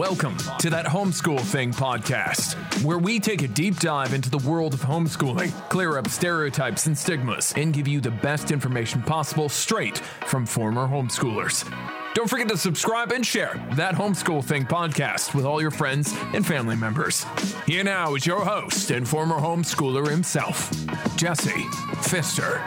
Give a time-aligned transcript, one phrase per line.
[0.00, 4.72] Welcome to that Homeschool Thing podcast, where we take a deep dive into the world
[4.72, 9.98] of homeschooling, clear up stereotypes and stigmas, and give you the best information possible straight
[9.98, 11.70] from former homeschoolers.
[12.14, 16.46] Don't forget to subscribe and share that Homeschool Thing podcast with all your friends and
[16.46, 17.26] family members.
[17.66, 20.70] Here now is your host and former homeschooler himself,
[21.18, 21.66] Jesse
[22.00, 22.66] Pfister.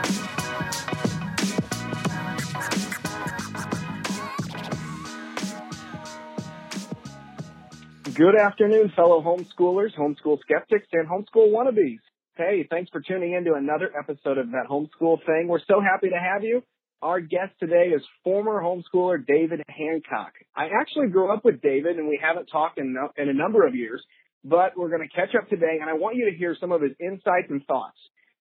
[8.13, 11.99] Good afternoon, fellow homeschoolers, homeschool skeptics, and homeschool wannabes.
[12.35, 15.47] Hey, thanks for tuning in to another episode of that homeschool thing.
[15.47, 16.61] We're so happy to have you.
[17.01, 20.33] Our guest today is former homeschooler David Hancock.
[20.55, 23.73] I actually grew up with David and we haven't talked in, in a number of
[23.73, 24.03] years,
[24.43, 26.81] but we're going to catch up today and I want you to hear some of
[26.81, 27.97] his insights and thoughts.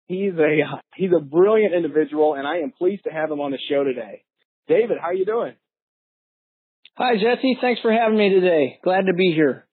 [0.07, 3.59] He's a, he's a brilliant individual and I am pleased to have him on the
[3.70, 4.24] show today.
[4.70, 5.55] David, how are you doing?
[6.96, 7.57] Hi, Jesse.
[7.62, 8.80] Thanks for having me today.
[8.84, 9.68] Glad to be here.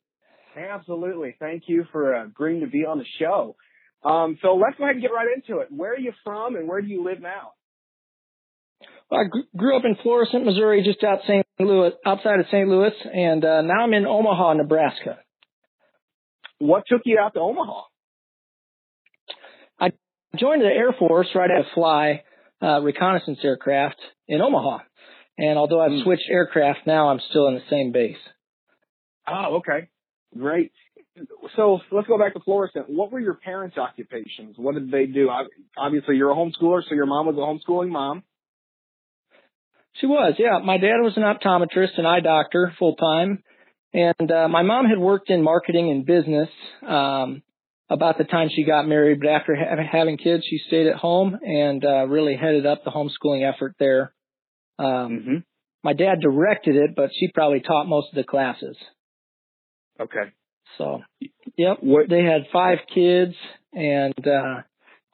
[0.57, 1.35] Absolutely.
[1.39, 3.57] Thank you for uh, agreeing to be on the show.
[4.05, 5.69] Um, so let's go ahead and get right into it.
[5.71, 7.53] Where are you from and where do you live now?
[9.11, 11.47] Well, I grew up in Florissant, Missouri, just out St.
[11.59, 12.69] Louis, outside of St.
[12.69, 15.19] Louis, and uh, now I'm in Omaha, Nebraska.
[16.59, 17.83] What took you out to Omaha?
[19.81, 19.91] I
[20.39, 22.23] joined the Air Force right at fly
[22.63, 24.79] uh, reconnaissance aircraft in Omaha.
[25.37, 26.03] And although I've hmm.
[26.05, 28.17] switched aircraft now, I'm still in the same base.
[29.27, 29.89] Oh, okay.
[30.37, 30.73] Great.
[31.57, 32.91] So let's go back to Florissant.
[32.91, 34.57] What were your parents' occupations?
[34.57, 35.31] What did they do?
[35.77, 38.25] Obviously, you're a homeschooler, so your mom was a homeschooling mom.
[40.01, 40.59] She was, yeah.
[40.65, 43.45] My dad was an optometrist, an eye doctor, full time,
[43.93, 46.49] and uh, my mom had worked in marketing and business
[46.85, 47.43] um,
[47.89, 49.21] about the time she got married.
[49.21, 52.91] But after ha- having kids, she stayed at home and uh, really headed up the
[52.91, 54.14] homeschooling effort there.
[54.79, 55.37] Um, mm-hmm.
[55.83, 58.77] My dad directed it, but she probably taught most of the classes.
[60.01, 60.33] Okay.
[60.79, 61.03] So,
[61.57, 61.79] yep.
[61.81, 62.09] What?
[62.09, 63.35] They had five kids
[63.73, 64.63] and uh,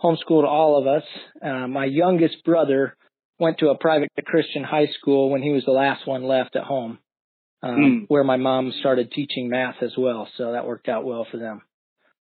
[0.03, 1.03] homeschooled all of us.
[1.45, 2.97] Uh, my youngest brother
[3.39, 6.63] went to a private Christian high school when he was the last one left at
[6.63, 6.99] home,
[7.63, 8.05] um, mm.
[8.09, 10.29] where my mom started teaching math as well.
[10.37, 11.63] So that worked out well for them.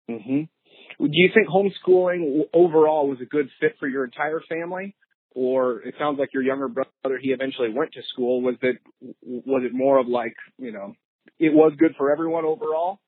[0.09, 0.41] Mm-hmm.
[1.05, 4.95] Do you think homeschooling overall was a good fit for your entire family?
[5.33, 8.41] Or it sounds like your younger brother he eventually went to school.
[8.41, 8.77] Was it
[9.23, 10.93] was it more of like you know
[11.39, 12.99] it was good for everyone overall?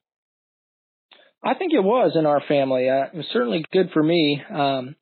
[1.44, 2.90] I think it was in our family.
[2.90, 4.96] Uh, it was certainly good for me um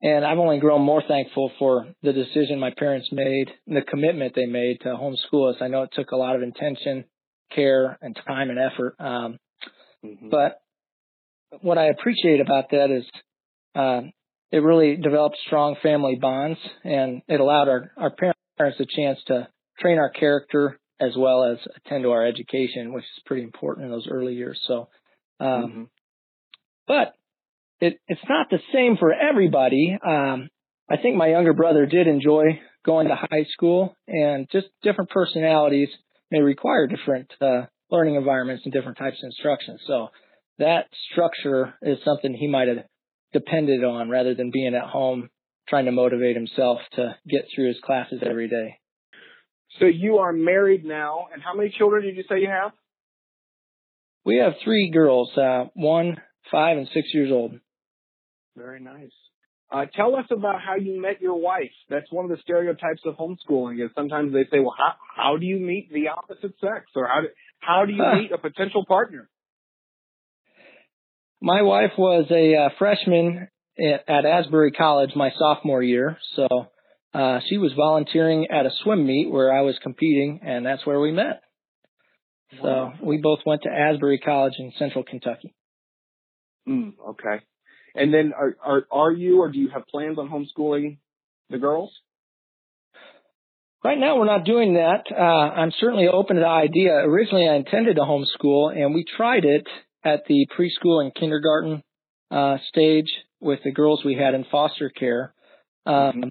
[0.00, 4.34] and i've only grown more thankful for the decision my parents made and the commitment
[4.34, 5.56] they made to homeschool us.
[5.60, 7.04] I know it took a lot of intention
[7.54, 9.38] care and time and effort um
[10.04, 10.28] mm-hmm.
[10.28, 10.60] but
[11.62, 13.04] what i appreciate about that is
[13.74, 14.02] uh,
[14.50, 19.48] it really developed strong family bonds and it allowed our, our parents a chance to
[19.78, 23.92] train our character as well as attend to our education, which is pretty important in
[23.92, 24.58] those early years.
[24.66, 24.88] So,
[25.38, 25.82] um, mm-hmm.
[26.88, 27.14] but
[27.80, 29.96] it, it's not the same for everybody.
[30.04, 30.48] Um,
[30.90, 35.88] I think my younger brother did enjoy going to high school and just different personalities
[36.30, 39.78] may require different, uh, learning environments and different types of instruction.
[39.86, 40.08] So
[40.58, 42.78] that structure is something he might have
[43.32, 45.30] depended on rather than being at home
[45.68, 48.78] trying to motivate himself to get through his classes every day.
[49.78, 52.72] So you are married now, and how many children did you say you have?
[54.24, 56.16] We have three girls, uh, one,
[56.50, 57.52] five, and six years old.
[58.56, 59.12] Very nice.
[59.70, 61.70] Uh, tell us about how you met your wife.
[61.90, 63.84] That's one of the stereotypes of homeschooling.
[63.84, 67.20] Is sometimes they say, "Well, how how do you meet the opposite sex, or how
[67.20, 67.28] do
[67.60, 69.28] how do you meet a potential partner?"
[71.40, 76.48] My wife was a uh, freshman at Asbury College my sophomore year, so
[77.14, 80.98] uh, she was volunteering at a swim meet where I was competing, and that's where
[80.98, 81.42] we met.
[82.62, 85.54] So we both went to Asbury College in Central Kentucky.
[86.68, 87.44] Mm, okay.
[87.94, 90.98] And then are, are are you or do you have plans on homeschooling
[91.50, 91.92] the girls?
[93.84, 95.04] Right now, we're not doing that.
[95.10, 96.94] Uh, I'm certainly open to the idea.
[96.94, 99.66] Originally, I intended to homeschool, and we tried it
[100.04, 101.82] at the preschool and kindergarten
[102.30, 103.10] uh, stage
[103.40, 105.34] with the girls we had in foster care.
[105.86, 106.30] Um,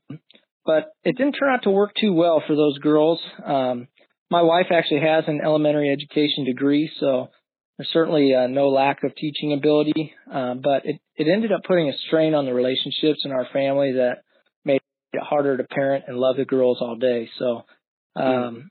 [0.65, 3.19] but it didn't turn out to work too well for those girls.
[3.43, 3.87] Um,
[4.29, 7.29] my wife actually has an elementary education degree, so
[7.77, 10.13] there's certainly uh, no lack of teaching ability.
[10.31, 13.93] Uh, but it, it ended up putting a strain on the relationships in our family
[13.93, 14.23] that
[14.65, 14.81] made
[15.13, 17.29] it harder to parent and love the girls all day.
[17.39, 17.63] So
[18.15, 18.69] um,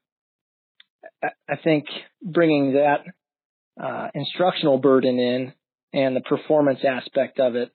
[1.23, 1.87] I, I think
[2.23, 3.05] bringing that
[3.83, 5.53] uh, instructional burden in
[5.93, 7.71] and the performance aspect of it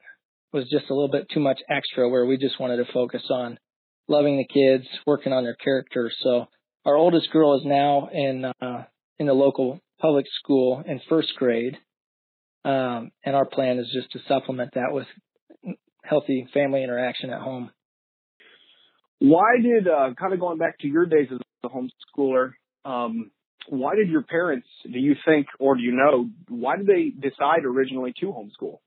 [0.54, 3.58] was just a little bit too much extra where we just wanted to focus on
[4.08, 6.12] loving the kids, working on their character.
[6.22, 6.48] So
[6.86, 8.84] our oldest girl is now in uh,
[9.20, 11.78] in the local public school in first grade.
[12.64, 15.08] Um, and our plan is just to supplement that with
[16.04, 17.72] healthy family interaction at home.
[19.20, 22.54] Why did, uh, kind of going back to your days as a homeschooler,
[22.86, 23.32] um,
[23.68, 27.66] why did your parents, do you think, or do you know, why did they decide
[27.66, 28.80] originally to homeschool?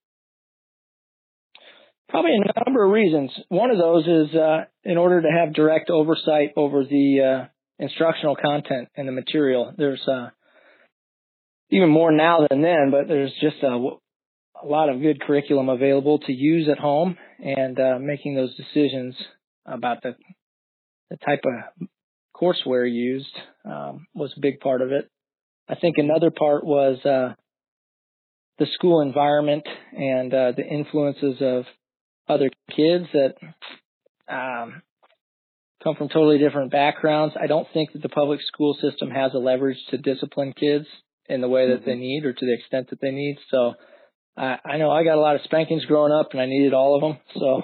[2.09, 3.31] Probably a number of reasons.
[3.49, 7.49] One of those is uh, in order to have direct oversight over the uh,
[7.79, 9.73] instructional content and the material.
[9.77, 10.29] There's uh,
[11.71, 16.19] even more now than then, but there's just a, a lot of good curriculum available
[16.21, 19.17] to use at home, and uh, making those decisions
[19.67, 20.15] about the
[21.11, 21.89] the type of
[22.35, 23.35] courseware used
[23.65, 25.09] um, was a big part of it.
[25.69, 27.35] I think another part was uh,
[28.59, 31.65] the school environment and uh, the influences of
[32.29, 33.35] other kids that
[34.29, 34.83] um,
[35.83, 37.35] come from totally different backgrounds.
[37.41, 40.87] I don't think that the public school system has a leverage to discipline kids
[41.29, 41.91] in the way that mm-hmm.
[41.91, 43.39] they need or to the extent that they need.
[43.51, 43.75] So
[44.37, 46.97] I, I know I got a lot of spankings growing up and I needed all
[46.97, 47.19] of them.
[47.35, 47.63] So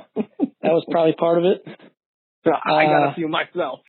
[0.62, 1.64] that was probably part of it.
[2.46, 3.80] I got a uh, few myself.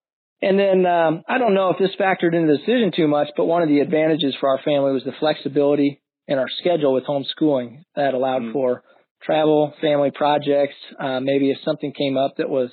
[0.42, 3.46] And then um, I don't know if this factored into the decision too much, but
[3.46, 7.84] one of the advantages for our family was the flexibility in our schedule with homeschooling
[7.96, 8.54] that allowed mm.
[8.54, 8.84] for
[9.24, 10.76] travel, family projects.
[11.00, 12.72] Uh, maybe if something came up that was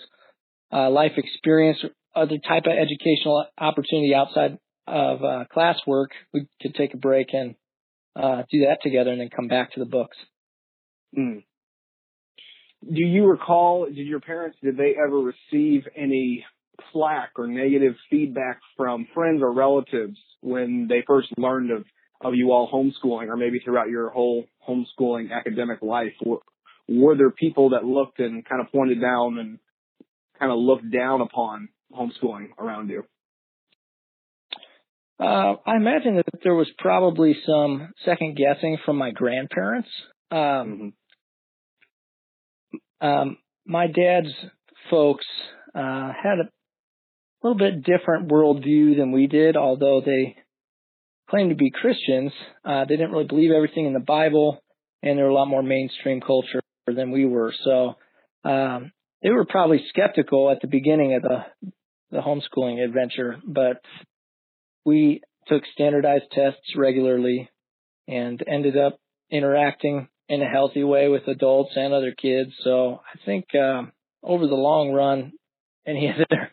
[0.72, 1.78] uh, life experience,
[2.16, 7.54] other type of educational opportunity outside of uh, classwork, we could take a break and
[8.16, 10.16] uh, do that together, and then come back to the books.
[11.16, 11.44] Mm.
[12.82, 13.86] Do you recall?
[13.86, 14.56] Did your parents?
[14.62, 16.44] Did they ever receive any
[16.92, 21.84] flack or negative feedback from friends or relatives when they first learned of
[22.20, 26.12] of you all homeschooling, or maybe throughout your whole homeschooling academic life?
[26.24, 26.38] Were,
[26.88, 29.58] were there people that looked and kind of pointed down and
[30.38, 33.04] kind of looked down upon homeschooling around you?
[35.20, 39.88] Uh, I imagine that there was probably some second guessing from my grandparents.
[40.30, 40.92] Um,
[42.72, 43.06] mm-hmm.
[43.06, 44.32] um, my dad's
[44.90, 45.26] folks
[45.74, 46.50] uh, had a
[47.42, 50.36] little bit different worldview than we did, although they
[51.30, 52.32] claimed to be Christians.
[52.64, 54.62] Uh, they didn't really believe everything in the Bible,
[55.02, 57.52] and they're a lot more mainstream culture than we were.
[57.64, 57.94] So
[58.44, 58.92] um,
[59.22, 61.72] they were probably skeptical at the beginning of the
[62.10, 63.82] the homeschooling adventure, but
[64.86, 67.50] we took standardized tests regularly
[68.06, 68.98] and ended up
[69.30, 72.52] interacting in a healthy way with adults and other kids.
[72.64, 73.82] So I think uh,
[74.22, 75.32] over the long run,
[75.86, 76.52] any of their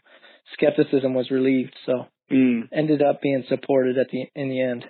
[0.54, 1.76] skepticism was relieved.
[1.86, 2.70] So mm.
[2.74, 4.86] ended up being supported at the in the end.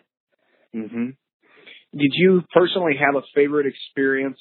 [0.75, 1.05] Mm-hmm.
[1.97, 4.39] Did you personally have a favorite experience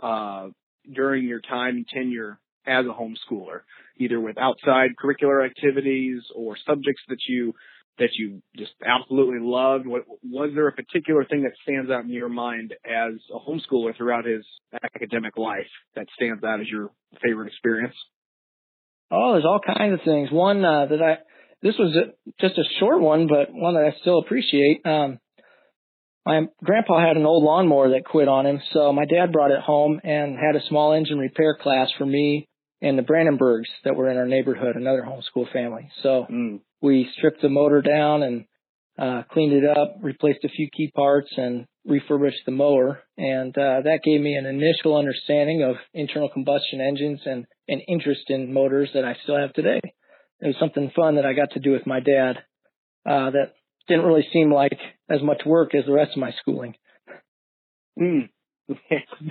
[0.00, 0.48] uh,
[0.92, 3.60] during your time tenure as a homeschooler,
[3.98, 7.54] either with outside curricular activities or subjects that you
[7.98, 9.86] that you just absolutely loved?
[9.86, 13.96] What, was there a particular thing that stands out in your mind as a homeschooler
[13.96, 14.44] throughout his
[14.82, 16.90] academic life that stands out as your
[17.22, 17.94] favorite experience?
[19.12, 20.30] Oh, there's all kinds of things.
[20.32, 21.18] One uh, that I
[21.62, 24.84] this was a, just a short one, but one that I still appreciate.
[24.84, 25.20] Um,
[26.24, 29.60] my grandpa had an old lawnmower that quit on him, so my dad brought it
[29.60, 32.48] home and had a small engine repair class for me
[32.80, 35.90] and the Brandenburgs that were in our neighborhood, another homeschool family.
[36.02, 36.60] So mm.
[36.80, 38.44] we stripped the motor down and
[38.98, 43.00] uh, cleaned it up, replaced a few key parts, and refurbished the mower.
[43.16, 48.22] And uh, that gave me an initial understanding of internal combustion engines and an interest
[48.28, 49.80] in motors that I still have today.
[50.40, 52.38] It was something fun that I got to do with my dad
[53.06, 53.52] uh, that
[53.88, 56.74] didn't really seem like as much work as the rest of my schooling.
[57.98, 58.28] Mm.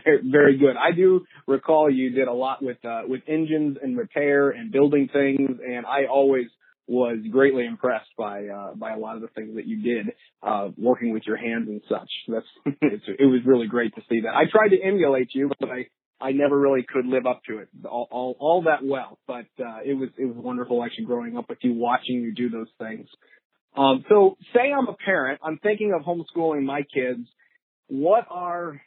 [0.03, 0.75] very, very good.
[0.77, 5.09] I do recall you did a lot with uh, with engines and repair and building
[5.11, 6.47] things, and I always
[6.91, 10.67] was greatly impressed by uh, by a lot of the things that you did, uh,
[10.77, 12.09] working with your hands and such.
[12.27, 12.45] That's
[12.81, 14.35] it was really great to see that.
[14.35, 15.87] I tried to emulate you, but I
[16.19, 19.19] I never really could live up to it all all, all that well.
[19.25, 22.49] But uh, it was it was wonderful actually growing up with you, watching you do
[22.49, 23.07] those things.
[23.77, 27.25] Um, so say I'm a parent, I'm thinking of homeschooling my kids.
[27.87, 28.81] What are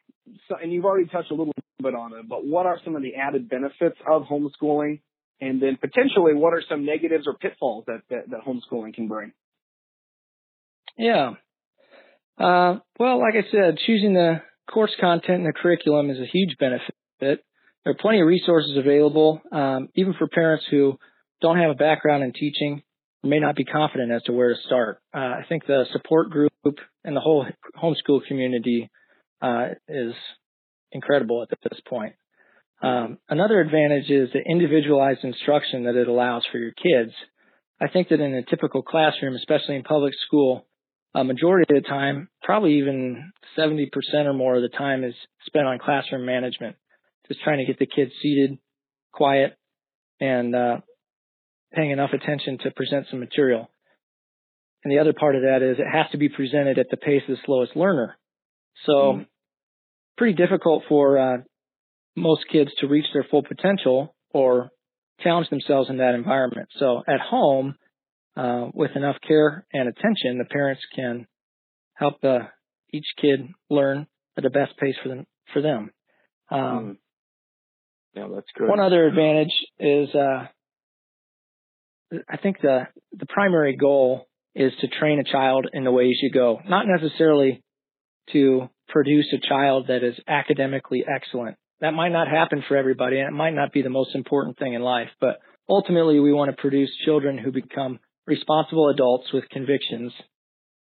[0.61, 3.15] and you've already touched a little bit on it, but what are some of the
[3.15, 5.01] added benefits of homeschooling?
[5.41, 9.33] And then potentially, what are some negatives or pitfalls that, that, that homeschooling can bring?
[10.97, 11.33] Yeah.
[12.39, 16.57] Uh, well, like I said, choosing the course content and the curriculum is a huge
[16.59, 16.95] benefit.
[17.21, 17.39] There
[17.87, 20.99] are plenty of resources available, um, even for parents who
[21.43, 22.83] don't have a background in teaching
[23.23, 25.01] or may not be confident as to where to start.
[25.15, 26.53] Uh, I think the support group
[27.05, 28.91] and the whole homeschool community
[29.43, 30.15] uh, is
[30.93, 32.15] incredible at this point.
[32.83, 37.13] Um, another advantage is the individualized instruction that it allows for your kids.
[37.81, 40.67] I think that in a typical classroom, especially in public school,
[41.15, 43.89] a majority of the time, probably even 70%
[44.25, 45.15] or more of the time is
[45.47, 46.77] spent on classroom management,
[47.29, 48.59] just trying to get the kids seated,
[49.13, 49.57] quiet,
[50.21, 50.79] and uh,
[51.73, 53.71] paying enough attention to present some material.
[54.83, 57.23] And the other part of that is it has to be presented at the pace
[57.29, 58.17] of the slowest learner.
[58.85, 59.27] So mm.
[60.19, 61.37] pretty difficult for uh,
[62.17, 64.71] most kids to reach their full potential or
[65.21, 66.69] challenge themselves in that environment.
[66.79, 67.75] So at home,
[68.37, 71.27] uh, with enough care and attention, the parents can
[71.95, 72.49] help the,
[72.93, 74.07] each kid learn
[74.37, 75.27] at the best pace for them.
[75.53, 75.91] For them.
[76.51, 76.97] Um, mm.
[78.15, 78.69] yeah, that's good.
[78.69, 80.47] One other advantage is, uh,
[82.29, 86.31] I think the the primary goal is to train a child in the ways you
[86.31, 87.63] go, not necessarily
[88.33, 91.57] to produce a child that is academically excellent.
[91.81, 94.75] That might not happen for everybody, and it might not be the most important thing
[94.75, 100.13] in life, but ultimately we want to produce children who become responsible adults with convictions.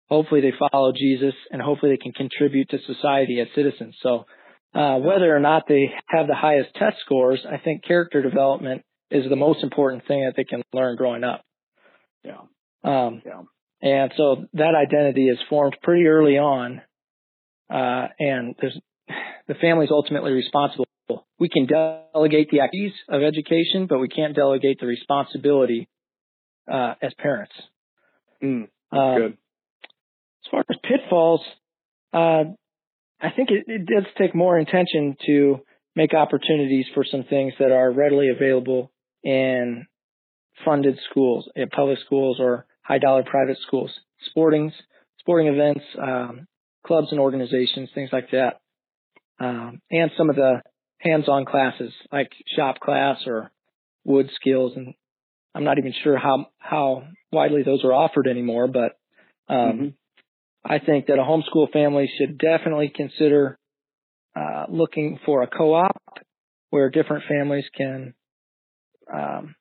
[0.09, 3.95] Hopefully they follow Jesus and hopefully they can contribute to society as citizens.
[4.03, 4.25] So,
[4.75, 9.29] uh, whether or not they have the highest test scores, I think character development is
[9.29, 11.43] the most important thing that they can learn growing up.
[12.23, 12.41] Yeah.
[12.85, 13.43] Um, yeah.
[13.81, 16.83] And so that identity is formed pretty early on.
[17.71, 18.79] Uh, and there's,
[19.47, 20.87] the family is ultimately responsible.
[21.39, 25.89] We can delegate the activities of education, but we can't delegate the responsibility
[26.71, 27.55] uh, as parents.
[28.43, 29.39] Mm, uh, good.
[30.45, 31.41] As far as pitfalls,
[32.13, 32.45] uh,
[33.21, 35.61] I think it, it does take more intention to
[35.97, 38.91] make opportunities for some things that are readily available
[39.23, 39.87] in
[40.65, 43.91] funded schools, in public schools or high dollar private schools,
[44.35, 44.73] sportings,
[45.19, 46.47] sporting events, um,
[46.87, 48.61] clubs and organizations, things like that.
[49.41, 50.63] Um, and some of the
[51.01, 53.53] hands-on classes like shop class or
[54.05, 54.95] wood skills and
[55.55, 58.97] I'm not even sure how how widely those are offered anymore, but
[59.49, 59.89] um, mm-hmm.
[60.65, 63.59] I think that a homeschool family should definitely consider
[64.37, 66.01] uh, looking for a co-op
[66.71, 68.15] where different families can
[69.13, 69.55] um,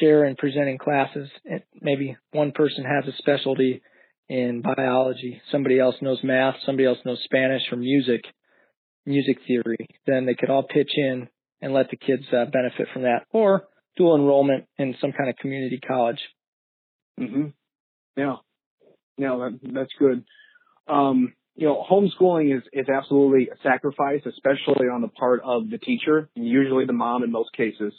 [0.00, 1.28] share in presenting classes.
[1.80, 3.82] maybe one person has a specialty
[4.28, 8.22] in biology, somebody else knows math, somebody else knows Spanish or music,
[9.04, 9.86] music theory.
[10.06, 11.28] Then they could all pitch in
[11.60, 13.26] and let the kids uh, benefit from that.
[13.32, 13.64] Or
[13.96, 16.20] dual enrollment in some kind of community college.
[17.18, 17.52] Mhm.
[18.16, 18.36] Yeah.
[19.16, 20.24] Yeah, that, that's good.
[20.86, 25.78] Um, you know, homeschooling is, is absolutely a sacrifice, especially on the part of the
[25.78, 27.94] teacher, usually the mom in most cases.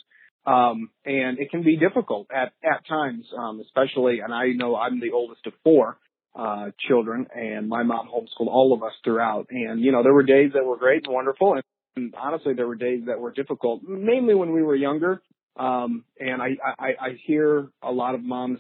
[0.46, 5.00] Um, and it can be difficult at, at times, um, especially, and I know I'm
[5.02, 5.98] the oldest of four,
[6.38, 9.48] uh, children and my mom homeschooled all of us throughout.
[9.50, 11.54] And, you know, there were days that were great and wonderful.
[11.54, 11.64] And,
[11.96, 15.22] and honestly, there were days that were difficult, mainly when we were younger.
[15.58, 18.60] Um, and I, I, I hear a lot of moms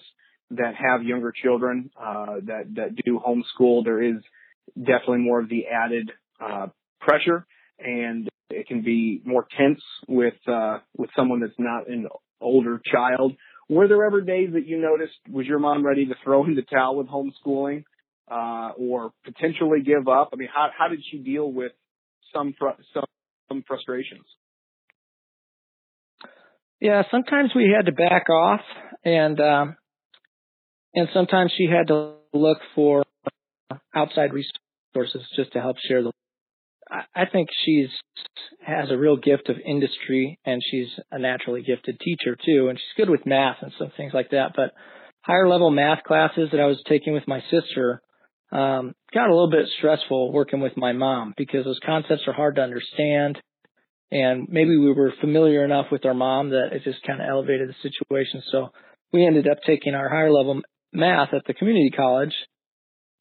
[0.51, 3.84] that have younger children, uh, that, that do homeschool.
[3.84, 4.15] There is
[4.75, 6.67] definitely more of the added, uh,
[7.00, 7.46] pressure
[7.79, 12.07] and it can be more tense with, uh, with someone that's not an
[12.41, 13.34] older child.
[13.69, 16.62] Were there ever days that you noticed, was your mom ready to throw in the
[16.62, 17.83] towel with homeschooling,
[18.29, 20.29] uh, or potentially give up?
[20.33, 21.74] I mean, how, how did she deal with
[22.33, 23.03] some, fr- some,
[23.50, 24.25] some frustrations?
[26.79, 28.62] Yeah, sometimes we had to back off,
[29.03, 29.77] and um,
[30.93, 33.03] and sometimes she had to look for
[33.95, 36.12] outside resources just to help share the.
[36.89, 37.89] I think she's
[38.65, 43.06] has a real gift of industry, and she's a naturally gifted teacher too, and she's
[43.06, 44.53] good with math and some things like that.
[44.56, 44.74] But
[45.22, 48.01] higher level math classes that I was taking with my sister
[48.51, 52.56] um, got a little bit stressful working with my mom because those concepts are hard
[52.56, 53.41] to understand
[54.12, 57.70] and maybe we were familiar enough with our mom that it just kind of elevated
[57.70, 58.41] the situation.
[58.51, 58.70] So
[59.12, 60.62] we ended up taking our higher level
[60.94, 62.34] math at the community college,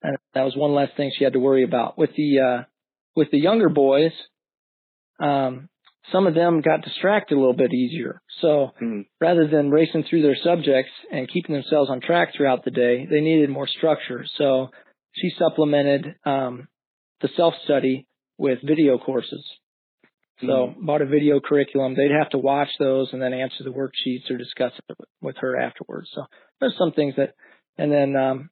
[0.03, 1.99] and that was one less thing she had to worry about.
[1.99, 2.63] With the uh,
[3.17, 4.13] with the younger boys,
[5.19, 5.69] um,
[6.13, 8.21] some of them got distracted a little bit easier.
[8.41, 9.01] So mm-hmm.
[9.21, 13.21] rather than racing through their subjects and keeping themselves on track throughout the day, they
[13.21, 14.25] needed more structure.
[14.37, 14.69] So
[15.13, 16.69] she supplemented um,
[17.23, 18.07] the self study
[18.39, 19.45] with video courses.
[20.41, 20.85] So mm-hmm.
[20.85, 21.95] bought a video curriculum.
[21.95, 25.59] They'd have to watch those and then answer the worksheets or discuss it with her
[25.59, 26.11] afterwards.
[26.15, 26.25] So
[26.61, 27.33] there's some things that,
[27.79, 28.51] and then um,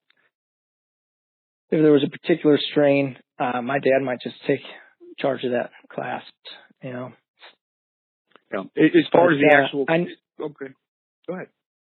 [1.71, 4.61] if there was a particular strain, uh, my dad might just take
[5.19, 6.23] charge of that class.
[6.83, 7.13] You know.
[8.53, 8.61] Yeah.
[8.61, 9.85] As far but, as the uh, actual.
[9.89, 10.75] I, okay.
[11.27, 11.49] Go ahead.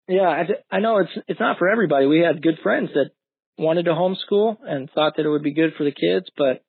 [0.08, 2.06] Yeah, I, I know it's it's not for everybody.
[2.06, 3.10] We had good friends that
[3.56, 6.64] wanted to homeschool and thought that it would be good for the kids, but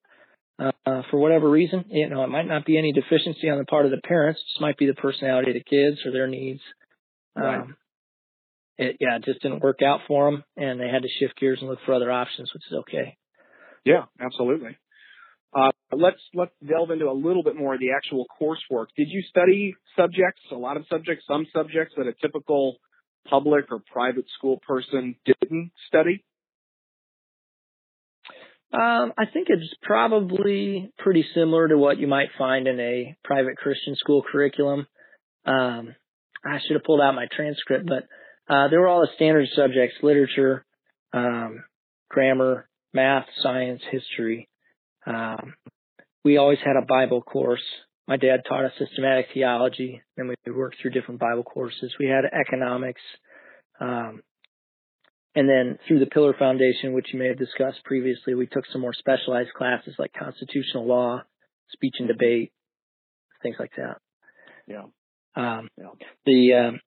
[0.86, 1.86] uh, for whatever reason.
[1.90, 4.40] You know, it might not be any deficiency on the part of the parents.
[4.42, 6.62] It just might be the personality of the kids or their needs.
[7.36, 7.62] Right.
[7.62, 7.78] Um,
[8.78, 11.60] it yeah, it just didn't work out for them, and they had to shift gears
[11.62, 13.18] and look for other options, which is okay.
[13.86, 14.78] Yeah, absolutely.
[15.54, 18.88] Uh, let's let's delve into a little bit more of the actual coursework.
[18.96, 22.78] Did you study subjects, a lot of subjects, some subjects that a typical
[23.30, 26.24] public or private school person didn't study?
[28.74, 33.58] Um, I think it's probably pretty similar to what you might find in a private
[33.58, 34.88] Christian school curriculum.
[35.46, 35.94] Um,
[36.46, 38.04] I should have pulled out my transcript, but
[38.54, 40.66] uh, there were all the standard subjects: literature,
[41.12, 41.66] um,
[42.10, 44.50] grammar, math, science, history.
[45.06, 45.54] Um,
[46.24, 47.64] we always had a Bible course.
[48.08, 51.94] My dad taught us systematic theology, and we worked through different Bible courses.
[52.00, 53.02] We had economics,
[53.80, 54.22] um,
[55.34, 58.82] and then through the Pillar Foundation, which you may have discussed previously, we took some
[58.82, 61.22] more specialized classes like constitutional law,
[61.72, 62.52] speech and debate,
[63.42, 63.98] things like that.
[64.68, 64.84] Yeah.
[65.36, 65.88] Um, yeah.
[66.26, 66.80] The um,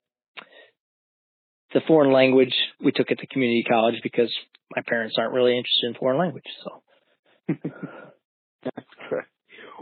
[1.75, 4.33] the foreign language we took at the community college because
[4.75, 6.45] my parents aren't really interested in foreign language.
[6.63, 6.83] So.
[8.65, 9.19] That's good.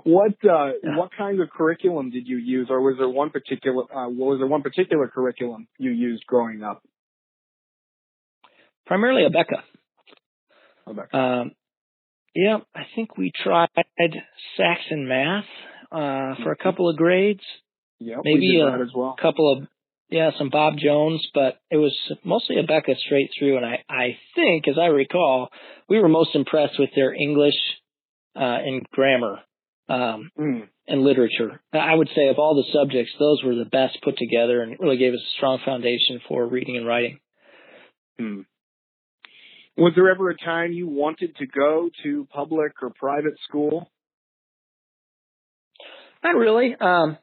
[0.05, 0.97] What uh, yeah.
[0.97, 4.47] what kind of curriculum did you use, or was there one particular uh, was there
[4.47, 6.83] one particular curriculum you used growing up?
[8.87, 9.63] Primarily Abeka.
[10.89, 11.15] Abeka.
[11.15, 11.53] Um,
[12.35, 13.69] yeah, I think we tried
[14.57, 15.45] Saxon math
[15.93, 17.43] uh, for a couple of grades.
[18.01, 19.15] Yeah, maybe a well.
[19.21, 19.69] couple of
[20.13, 23.57] yeah, some Bob Jones, but it was mostly Abeka straight through.
[23.57, 25.49] And I, I think, as I recall,
[25.89, 27.55] we were most impressed with their English
[28.37, 29.39] uh, and grammar
[29.89, 30.69] um, mm.
[30.87, 31.61] and literature.
[31.73, 34.99] I would say of all the subjects, those were the best put together and really
[34.99, 37.19] gave us a strong foundation for reading and writing.
[38.21, 38.45] Mm.
[39.77, 43.91] Was there ever a time you wanted to go to public or private school?
[46.23, 46.77] Not really.
[46.79, 47.17] Um,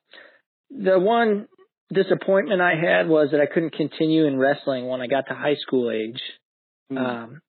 [0.72, 1.48] the one
[1.93, 5.56] disappointment I had was that I couldn't continue in wrestling when I got to high
[5.56, 6.21] school age,
[6.91, 6.97] mm.
[6.97, 7.41] um,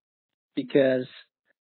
[0.56, 1.06] because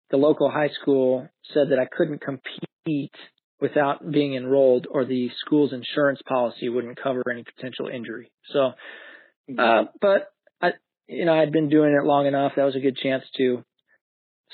[0.10, 3.16] the local high school said that I couldn't compete
[3.60, 8.32] without being enrolled, or the school's insurance policy wouldn't cover any potential injury.
[8.52, 8.72] So,
[9.48, 9.60] hmm.
[9.60, 10.72] uh, but I,
[11.08, 12.54] you know, I'd been doing it long enough.
[12.56, 13.64] That was a good chance to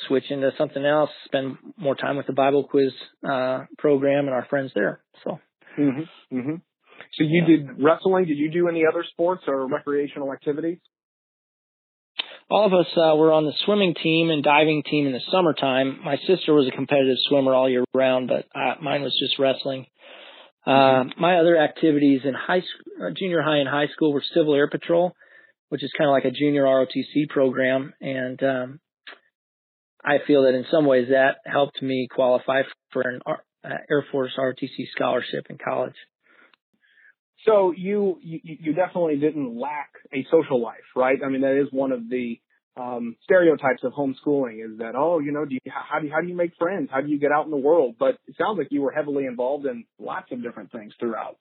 [0.07, 2.91] switch into something else, spend more time with the Bible quiz
[3.27, 5.01] uh, program and our friends there.
[5.23, 5.39] So.
[5.79, 6.37] Mm-hmm.
[6.37, 6.55] Mm-hmm.
[7.13, 7.47] So you yeah.
[7.47, 8.25] did wrestling.
[8.25, 10.79] Did you do any other sports or recreational activities?
[12.49, 15.99] All of us uh, were on the swimming team and diving team in the summertime.
[16.03, 19.85] My sister was a competitive swimmer all year round, but uh, mine was just wrestling.
[20.65, 24.53] Uh, my other activities in high school, uh, junior high and high school were Civil
[24.53, 25.13] Air Patrol,
[25.69, 28.79] which is kind of like a junior ROTC program, and um,
[30.03, 34.31] I feel that in some ways that helped me qualify for an uh, Air Force
[34.37, 35.95] ROTC scholarship in college.
[37.47, 41.17] So you, you you definitely didn't lack a social life, right?
[41.25, 42.39] I mean, that is one of the
[42.75, 46.21] um, stereotypes of homeschooling is that oh, you know, do you, how do you, how
[46.21, 46.89] do you make friends?
[46.91, 47.95] How do you get out in the world?
[47.97, 51.37] But it sounds like you were heavily involved in lots of different things throughout.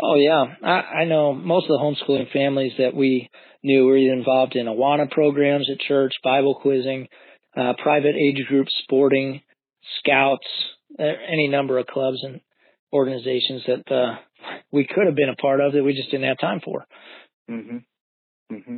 [0.00, 3.28] Oh yeah, I, I know most of the homeschooling families that we
[3.64, 7.08] knew were either involved in Awana programs at church, Bible quizzing,
[7.56, 9.40] uh, private age groups, sporting,
[9.98, 10.46] scouts,
[10.98, 12.40] any number of clubs and
[12.92, 14.16] organizations that uh,
[14.72, 16.84] we could have been a part of that we just didn't have time for.
[17.48, 17.78] hmm
[18.50, 18.76] hmm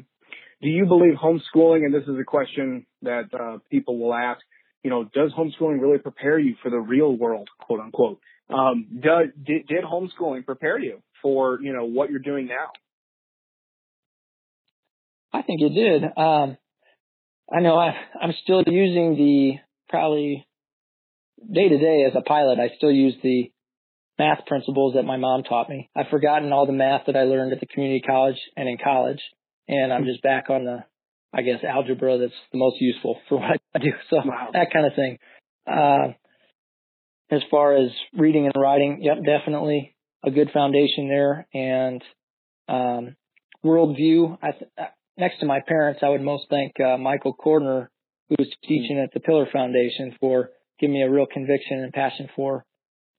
[0.62, 4.40] Do you believe homeschooling, and this is a question that uh, people will ask,
[4.82, 8.20] you know, does homeschooling really prepare you for the real world, quote unquote?
[8.48, 12.70] Um, does, did, did homeschooling prepare you for, you know, what you're doing now?
[15.32, 16.04] I think it did.
[16.16, 16.56] Um,
[17.52, 19.52] I know I, I'm still using the
[19.88, 20.46] probably
[21.52, 22.58] day to day as a pilot.
[22.58, 23.50] I still use the
[24.20, 25.88] math principles that my mom taught me.
[25.96, 29.20] I've forgotten all the math that I learned at the community college and in college,
[29.66, 30.84] and I'm just back on the,
[31.32, 33.92] I guess, algebra that's the most useful for what I do.
[34.10, 34.50] So wow.
[34.52, 35.18] that kind of thing.
[35.66, 36.12] Uh,
[37.34, 41.46] as far as reading and writing, yep, definitely a good foundation there.
[41.54, 42.02] And
[42.68, 43.16] um,
[43.64, 44.84] worldview, I th- uh,
[45.16, 47.86] next to my parents, I would most thank uh, Michael Cordner,
[48.28, 52.28] who was teaching at the Pillar Foundation, for giving me a real conviction and passion
[52.34, 52.66] for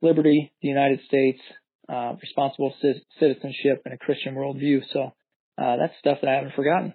[0.02, 1.40] liberty, the United States,
[1.90, 4.82] uh, responsible c- citizenship, and a Christian worldview.
[4.92, 5.14] So
[5.58, 6.94] uh, that's stuff that I haven't forgotten.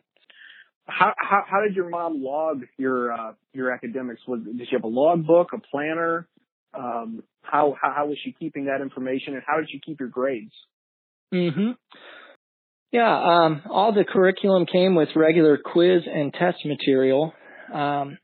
[0.88, 4.22] How, how how did your mom log your uh, your academics?
[4.28, 6.28] Was did she have a log book, a planner?
[6.72, 10.08] Um, how, how how was she keeping that information, and how did she keep your
[10.08, 10.52] grades?
[11.32, 11.72] Hmm.
[12.92, 13.14] Yeah.
[13.14, 17.32] Um, all the curriculum came with regular quiz and test material.
[17.72, 18.18] Um,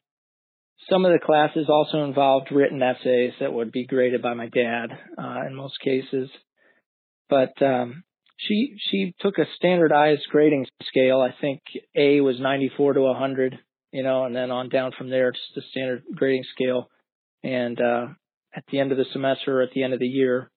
[0.91, 4.87] some of the classes also involved written essays that would be graded by my dad
[5.19, 6.29] uh, in most cases.
[7.29, 8.05] But um,
[8.37, 11.21] she she took a standardized grading scale.
[11.21, 11.61] I think
[11.97, 13.59] A was 94 to 100,
[13.93, 16.89] you know, and then on down from there, just a standard grading scale.
[17.43, 18.07] And uh,
[18.55, 20.51] at the end of the semester, or at the end of the year,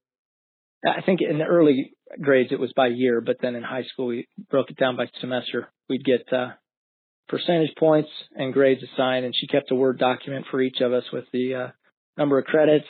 [0.85, 4.07] I think in the early grades it was by year, but then in high school
[4.07, 5.71] we broke it down by semester.
[5.89, 6.49] We'd get uh,
[7.27, 11.03] percentage points and grades assigned, and she kept a word document for each of us
[11.11, 11.67] with the uh,
[12.17, 12.87] number of credits,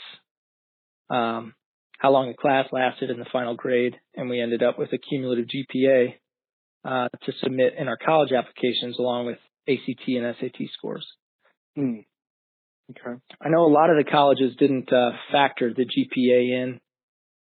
[1.10, 1.54] um,
[2.00, 4.98] how long the class lasted, and the final grade, and we ended up with a
[4.98, 6.16] cumulative GPA
[6.84, 11.06] uh, to submit in our college applications along with ACT and SAT scores.
[11.76, 12.00] Hmm.
[12.92, 13.20] Okay.
[13.42, 16.80] I know a lot of the colleges didn't uh, factor the GPA in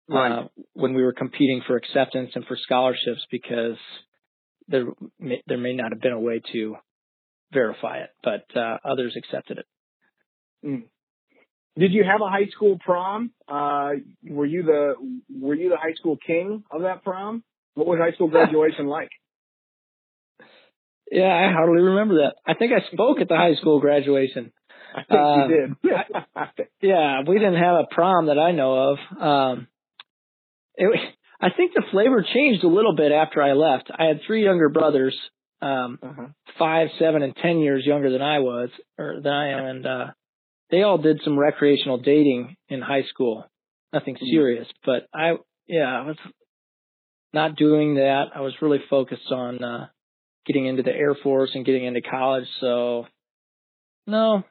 [0.07, 0.31] Right.
[0.31, 3.77] uh, when we were competing for acceptance and for scholarships because
[4.67, 4.85] there
[5.19, 6.75] may, there may not have been a way to
[7.53, 9.65] verify it, but uh, others accepted it.
[10.65, 10.83] Mm.
[11.77, 13.31] Did you have a high school prom?
[13.47, 13.91] Uh,
[14.27, 14.95] were you the
[15.39, 17.43] were you the high school king of that prom?
[17.73, 19.09] What was high school graduation like?
[21.11, 22.35] Yeah, I hardly remember that.
[22.45, 24.51] I think I spoke at the high school graduation.
[24.95, 25.67] I think Uh, you
[26.57, 26.67] did.
[26.81, 29.21] Yeah, we didn't have a prom that I know of.
[29.21, 29.67] Um,
[30.75, 30.99] it,
[31.45, 33.91] I think the flavor changed a little bit after I left.
[33.97, 35.15] I had three younger brothers,
[35.61, 36.27] um, uh-huh.
[36.57, 40.05] five, seven, and ten years younger than I was, or than I am, and uh,
[40.71, 43.45] they all did some recreational dating in high school.
[43.93, 44.29] Nothing Mhm.
[44.31, 46.17] serious, but I, yeah, I was
[47.31, 48.31] not doing that.
[48.33, 49.87] I was really focused on uh,
[50.47, 52.47] getting into the Air Force and getting into college.
[52.59, 53.05] So,
[54.07, 54.43] no,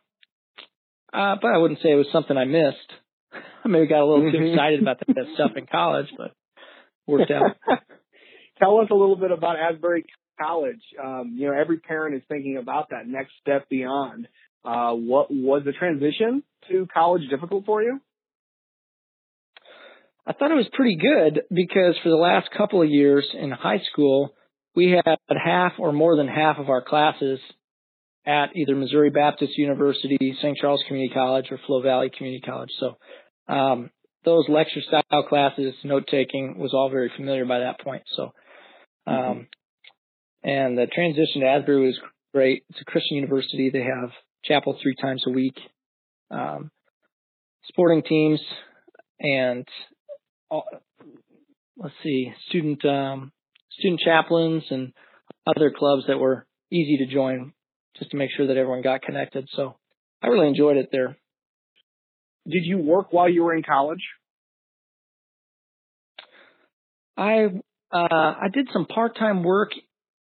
[1.13, 2.93] uh, but I wouldn't say it was something I missed.
[3.65, 4.53] I maybe got a little too Mhm.
[4.53, 6.33] excited about that stuff in college, but
[7.07, 7.57] worked out.
[8.59, 10.05] Tell us a little bit about Asbury
[10.41, 10.81] College.
[11.03, 14.29] Um, you know, every parent is thinking about that next step beyond.
[14.65, 18.01] Uh, what was the transition to college difficult for you?
[20.27, 23.83] I thought it was pretty good because for the last couple of years in high
[23.93, 24.35] school,
[24.75, 27.41] we had half or more than half of our classes
[28.27, 30.57] at either Missouri Baptist University, St.
[30.59, 32.71] Charles Community College, or Flo Valley Community College.
[32.81, 32.97] So
[33.53, 33.91] um,
[34.25, 38.03] those lecture style classes, note taking was all very familiar by that point.
[38.17, 38.33] So,
[39.07, 39.47] um,
[40.43, 41.99] and the transition to Asbury was
[42.33, 42.65] great.
[42.71, 43.71] It's a Christian university.
[43.71, 44.11] They have
[44.45, 45.57] chapel three times a week,
[46.31, 46.71] um,
[47.69, 48.41] sporting teams,
[49.21, 49.67] and
[50.51, 50.65] all,
[51.77, 53.33] let's see, student um,
[53.71, 54.93] student chaplains and
[55.47, 57.53] other clubs that were easy to join,
[57.99, 59.49] just to make sure that everyone got connected.
[59.53, 59.77] So
[60.23, 61.17] I really enjoyed it there.
[62.47, 64.03] Did you work while you were in college?
[67.17, 67.45] I
[67.93, 69.71] uh, I did some part time work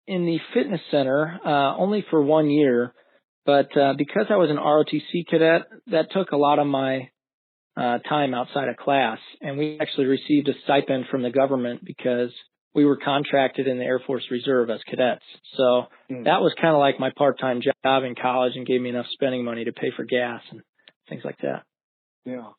[0.06, 2.94] in the fitness center uh, only for one year,
[3.44, 7.10] but uh, because I was an ROTC cadet, that took a lot of my
[7.76, 12.32] uh, time outside of class, and we actually received a stipend from the government because
[12.74, 15.24] we were contracted in the Air Force Reserve as cadets.
[15.56, 16.24] So Mm.
[16.24, 19.06] that was kind of like my part time job in college and gave me enough
[19.12, 20.60] spending money to pay for gas and
[21.08, 21.62] things like that.
[22.24, 22.50] Yeah.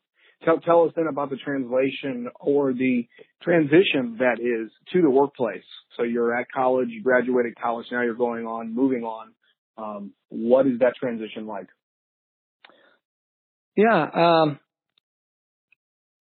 [0.44, 3.08] Tell tell us then about the translation or the
[3.44, 5.64] transition that is to the workplace.
[5.98, 9.34] So you're at college, you graduated college, now you're going on, moving on.
[9.78, 11.68] Um, what is that transition like?
[13.76, 14.60] Yeah, um,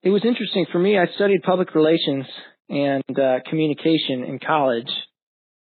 [0.03, 0.99] it was interesting for me.
[0.99, 2.27] I studied public relations
[2.69, 4.91] and uh, communication in college,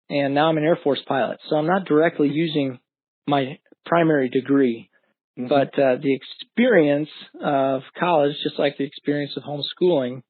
[0.09, 1.39] and now I'm an Air Force pilot.
[1.49, 2.79] So I'm not directly using
[3.27, 4.88] my primary degree,
[5.47, 7.09] but uh, the experience
[7.41, 10.21] of college, just like the experience of homeschooling,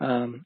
[0.00, 0.44] um,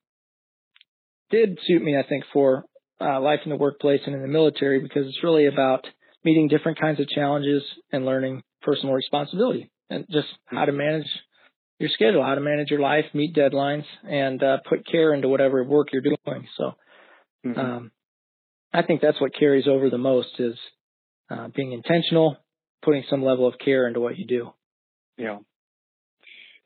[1.30, 1.96] did suit me.
[1.96, 2.64] I think for
[3.00, 5.86] uh, life in the workplace and in the military because it's really about
[6.24, 11.06] meeting different kinds of challenges and learning personal responsibility and just how to manage
[11.78, 15.62] your schedule, how to manage your life, meet deadlines, and uh, put care into whatever
[15.62, 16.48] work you're doing.
[16.56, 16.72] So
[17.44, 17.58] Mhm.
[17.58, 17.90] um,
[18.72, 20.56] I think that's what carries over the most is
[21.30, 22.36] uh, being intentional,
[22.82, 24.52] putting some level of care into what you do.
[25.16, 25.38] Yeah.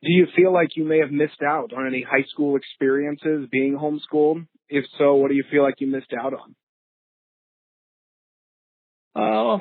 [0.02, 3.76] Do you feel like you may have missed out on any high school experiences being
[3.76, 4.46] homeschooled?
[4.68, 6.54] If so, what do you feel like you missed out on?
[9.14, 9.60] Oh,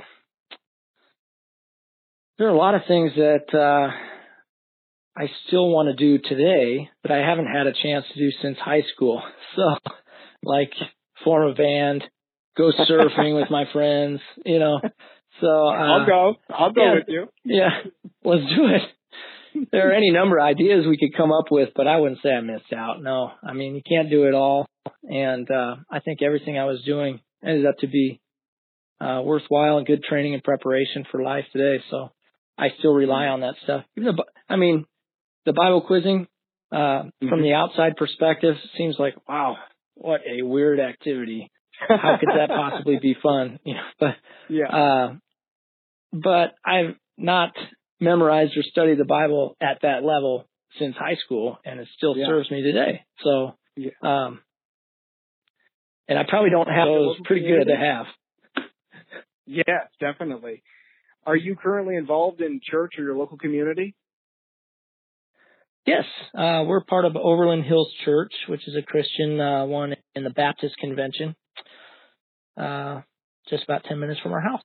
[2.40, 3.92] there are a lot of things that uh,
[5.18, 8.58] I still want to do today, but I haven't had a chance to do since
[8.58, 9.22] high school.
[9.56, 9.92] So,
[10.44, 10.72] like
[11.24, 12.04] form a band,
[12.56, 14.80] go surfing with my friends, you know.
[15.42, 16.36] So uh, I'll go.
[16.50, 16.94] I'll go yeah.
[16.96, 17.28] with you.
[17.46, 17.70] Yeah,
[18.24, 18.82] let's do it.
[19.72, 22.30] There are any number of ideas we could come up with, but I wouldn't say
[22.30, 23.02] I missed out.
[23.02, 24.68] No, I mean you can't do it all,
[25.04, 28.22] and uh, I think everything I was doing ended up to be
[29.02, 31.84] uh, worthwhile and good training and preparation for life today.
[31.90, 32.10] So
[32.58, 33.86] I still rely on that stuff.
[33.98, 34.86] Even the, I mean,
[35.46, 36.28] the Bible quizzing
[36.72, 37.42] uh, from Mhm.
[37.44, 39.58] the outside perspective seems like wow,
[39.96, 41.50] what a weird activity.
[41.88, 43.60] How could that possibly be fun?
[43.66, 44.16] You know, but
[44.50, 44.68] yeah.
[44.68, 45.16] Uh,
[46.12, 47.52] but I've not
[48.00, 50.46] memorized or studied the Bible at that level
[50.78, 52.28] since high school, and it still Yeah.
[52.28, 53.04] serves me today.
[53.20, 53.92] So, Yeah.
[54.02, 54.44] um,
[56.08, 58.08] and I probably don't have those pretty good to have.
[59.46, 60.64] Yes, definitely.
[61.26, 63.96] Are you currently involved in church or your local community?
[65.86, 70.24] Yes, uh, we're part of Overland Hills Church, which is a Christian uh, one in
[70.24, 71.36] the Baptist Convention,
[72.58, 73.02] uh,
[73.50, 74.62] just about ten minutes from our house.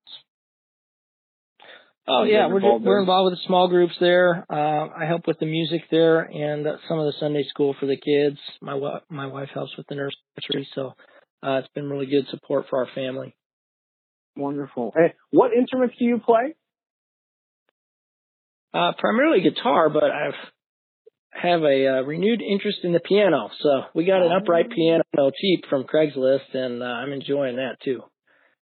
[2.07, 4.45] Oh yeah, we're involved we're involved with the small groups there.
[4.51, 7.87] Uh, I help with the music there and uh, some of the Sunday school for
[7.87, 8.39] the kids.
[8.61, 10.93] My wa- my wife helps with the nursery, so
[11.43, 13.35] uh, it's been really good support for our family.
[14.37, 14.93] Wonderful.
[14.95, 16.55] Hey, what instruments do you play?
[18.75, 20.35] Uh, primarily guitar, but I've
[21.33, 23.51] have a uh, renewed interest in the piano.
[23.61, 25.03] So we got an upright piano
[25.41, 28.03] cheap from Craigslist, and uh, I'm enjoying that too.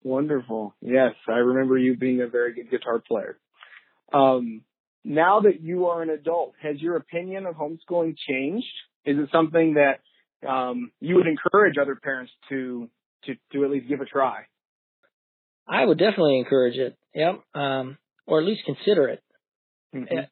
[0.04, 0.74] Wonderful.
[0.80, 3.38] Yes, I remember you being a very good guitar player.
[4.12, 4.62] Um,
[5.04, 8.66] now that you are an adult, has your opinion of homeschooling changed?
[9.04, 12.88] Is it something that um, you would encourage other parents to
[13.24, 14.42] to to at least give a try?
[15.68, 16.96] I would definitely encourage it.
[17.14, 17.40] Yep.
[17.54, 19.22] Um, or at least consider it.
[19.94, 20.06] Mhm.
[20.10, 20.26] Yeah.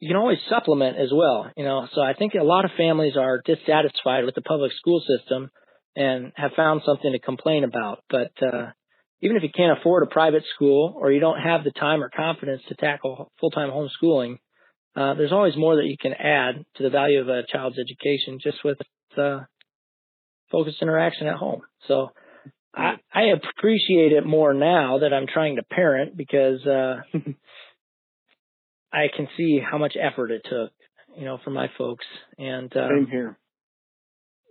[0.00, 1.86] You can always supplement as well, you know.
[1.92, 5.50] So I think a lot of families are dissatisfied with the public school system
[5.94, 8.02] and have found something to complain about.
[8.10, 8.72] But uh,
[9.22, 12.10] even if you can't afford a private school or you don't have the time or
[12.10, 14.38] confidence to tackle full-time homeschooling,
[14.96, 18.38] uh, there's always more that you can add to the value of a child's education
[18.42, 18.78] just with
[19.16, 19.40] uh,
[20.50, 21.62] focused interaction at home.
[21.86, 22.10] So
[22.74, 27.02] I, I appreciate it more now that I'm trying to parent because uh,
[28.92, 30.72] I can see how much effort it took,
[31.16, 32.04] you know, for my folks.
[32.38, 33.38] And uh, Same here.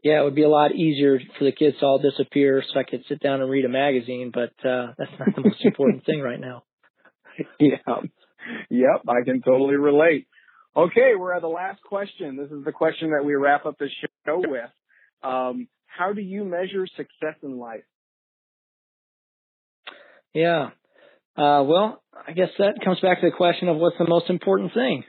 [0.04, 2.84] Yeah, it would be a lot easier for the kids to all disappear so I
[2.84, 6.22] could sit down and read a magazine, but uh, that's not the most important thing
[6.22, 6.64] right now.
[7.60, 7.78] yeah.
[8.70, 10.28] Yep, I can totally relate.
[10.76, 12.38] Okay, we're at the last question.
[12.38, 13.90] This is the question that we wrap up the
[14.26, 14.70] show with.
[15.22, 17.84] Um, how do you measure success in life?
[20.34, 20.70] Yeah.
[21.38, 24.74] Uh, well, I guess that comes back to the question of what's the most important
[24.74, 25.04] thing?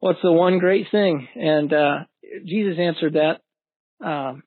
[0.00, 1.28] What's the one great thing?
[1.34, 1.98] And uh,
[2.44, 3.40] Jesus answered that
[4.00, 4.42] um,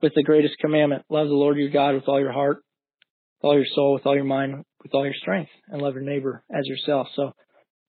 [0.00, 2.58] with the greatest commandment: love the Lord your God with all your heart,
[3.40, 6.02] with all your soul, with all your mind, with all your strength, and love your
[6.02, 7.08] neighbor as yourself.
[7.14, 7.32] So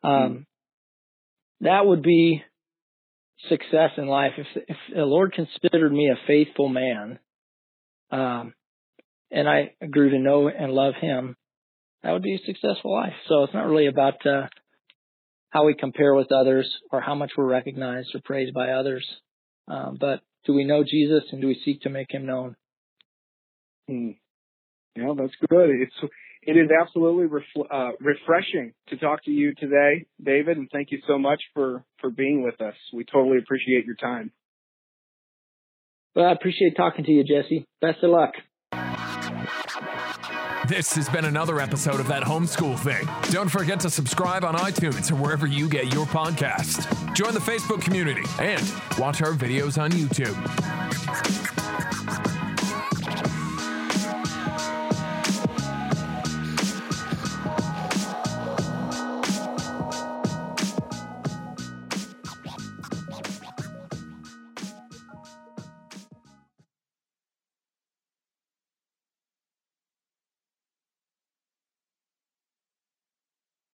[0.04, 0.46] um,
[1.62, 2.44] that would be
[3.50, 4.34] success in life.
[4.38, 7.20] If if the Lord considered me a faithful man,
[8.12, 8.54] um,
[9.32, 11.36] and I grew to know and love Him,
[12.04, 13.14] that would be a successful life.
[13.28, 14.48] So it's not really about uh,
[15.50, 19.06] how we compare with others or how much we're recognized or praised by others,
[19.68, 22.56] um, but do we know Jesus and do we seek to make Him known?
[23.88, 24.12] Hmm.
[24.96, 25.70] Yeah, that's good.
[25.70, 26.14] It's
[26.46, 31.00] it is absolutely refl- uh, refreshing to talk to you today, David, and thank you
[31.08, 32.76] so much for for being with us.
[32.94, 34.32] We totally appreciate your time.
[36.16, 37.66] Well, I appreciate talking to you, Jesse.
[37.82, 38.34] Best of luck.
[40.68, 43.06] This has been another episode of That Homeschool Thing.
[43.34, 47.14] Don't forget to subscribe on iTunes or wherever you get your podcast.
[47.14, 48.62] Join the Facebook community and
[48.98, 51.43] watch our videos on YouTube.